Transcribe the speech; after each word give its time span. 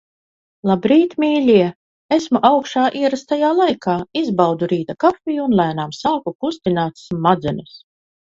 Labrīt, 0.67 1.11
mīļie! 1.23 1.65
Esmu 2.17 2.41
augšā 2.49 2.85
ierastajā 3.01 3.51
laikā, 3.59 3.97
izbaudu 4.23 4.69
rīta 4.73 4.97
kafiju 5.05 5.45
un 5.49 5.55
lēnām 5.61 5.93
sāku 5.99 6.35
kustināt 6.47 7.01
smadzenes. 7.05 7.77